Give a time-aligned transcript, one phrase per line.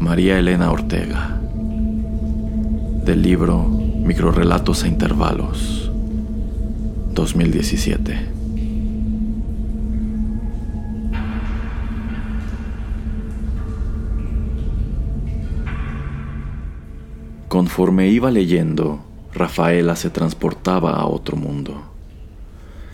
[0.00, 1.38] María Elena Ortega.
[3.04, 5.92] Del libro Microrelatos a intervalos.
[7.12, 8.18] 2017.
[17.48, 21.82] Conforme iba leyendo, Rafaela se transportaba a otro mundo.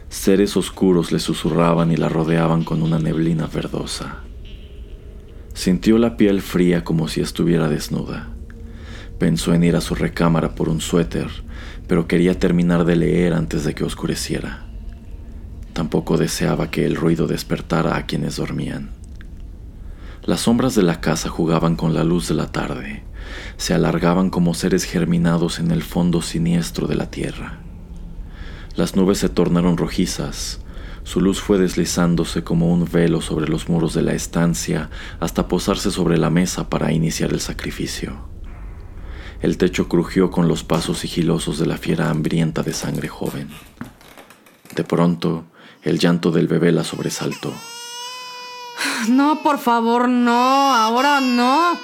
[0.08, 4.24] Seres oscuros le susurraban y la rodeaban con una neblina verdosa.
[5.56, 8.28] Sintió la piel fría como si estuviera desnuda.
[9.18, 11.28] Pensó en ir a su recámara por un suéter,
[11.88, 14.66] pero quería terminar de leer antes de que oscureciera.
[15.72, 18.90] Tampoco deseaba que el ruido despertara a quienes dormían.
[20.26, 23.02] Las sombras de la casa jugaban con la luz de la tarde,
[23.56, 27.60] se alargaban como seres germinados en el fondo siniestro de la tierra.
[28.74, 30.60] Las nubes se tornaron rojizas,
[31.06, 34.90] su luz fue deslizándose como un velo sobre los muros de la estancia
[35.20, 38.28] hasta posarse sobre la mesa para iniciar el sacrificio.
[39.40, 43.48] El techo crujió con los pasos sigilosos de la fiera hambrienta de sangre joven.
[44.74, 45.44] De pronto,
[45.82, 47.52] el llanto del bebé la sobresaltó.
[49.08, 51.78] No, por favor, no, ahora no.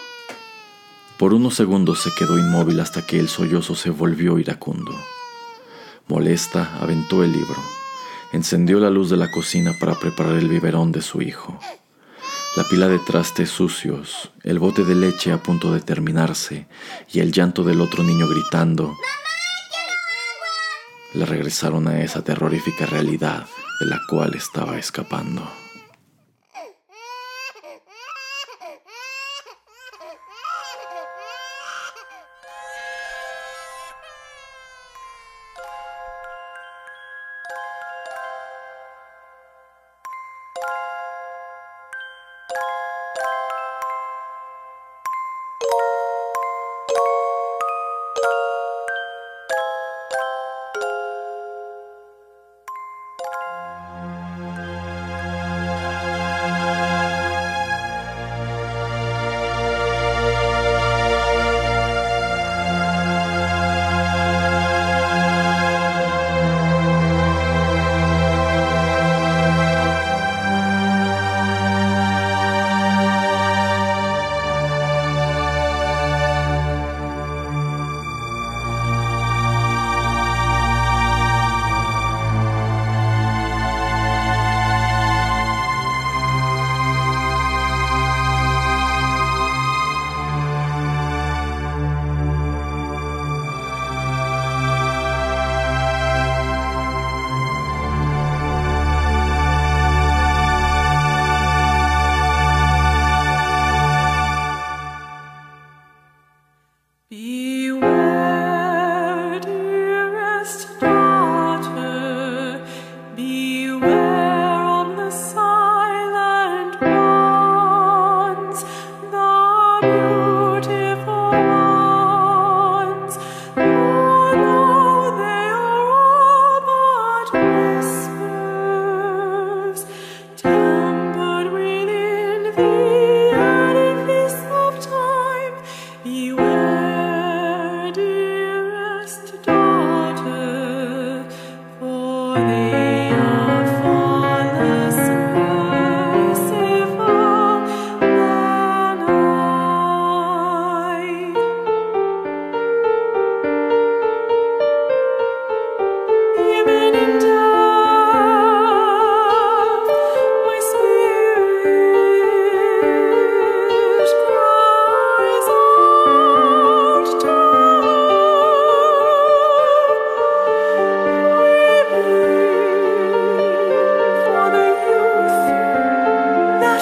[1.16, 4.92] Por unos segundos se quedó inmóvil hasta que el sollozo se volvió iracundo.
[6.08, 7.81] Molesta, aventó el libro
[8.32, 11.58] encendió la luz de la cocina para preparar el biberón de su hijo.
[12.56, 16.66] La pila de trastes sucios, el bote de leche a punto de terminarse
[17.12, 18.94] y el llanto del otro niño gritando
[21.14, 23.46] le regresaron a esa terrorífica realidad
[23.80, 25.61] de la cual estaba escapando.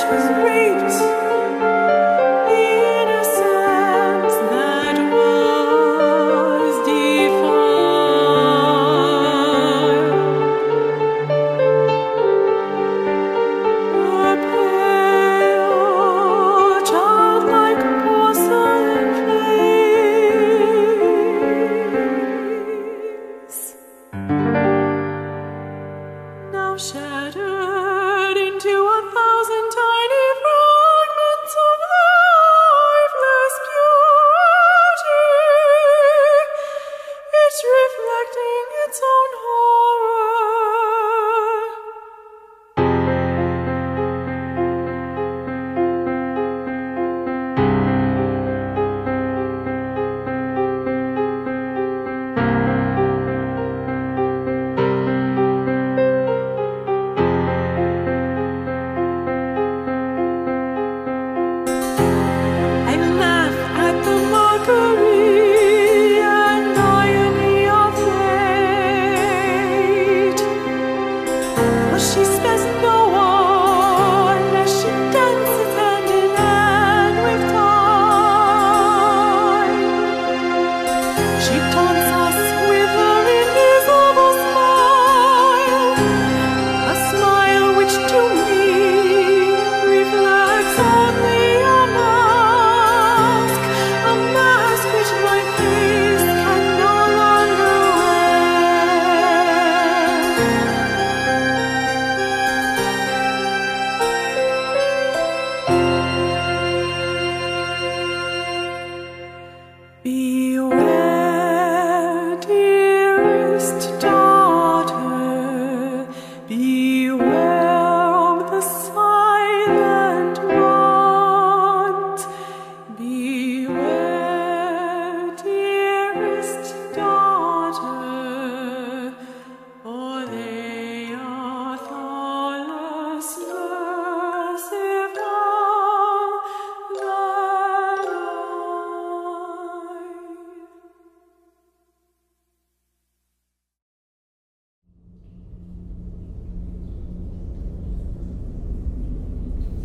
[0.00, 1.29] Just was.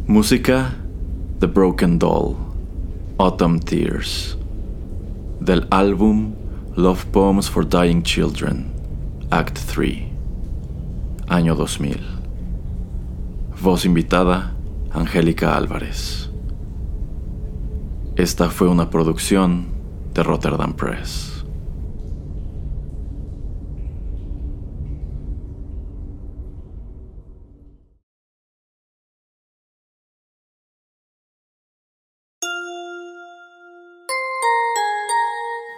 [0.08, 0.72] Música
[1.40, 2.36] The Broken Doll,
[3.18, 4.38] Autumn Tears,
[5.40, 6.36] del álbum
[6.76, 8.72] Love Poems for Dying Children,
[9.32, 10.04] Act 3,
[11.28, 11.98] año 2000.
[13.60, 14.54] Voz invitada,
[14.92, 16.30] Angélica Álvarez.
[18.16, 19.66] Esta fue una producción
[20.14, 21.35] de Rotterdam Press.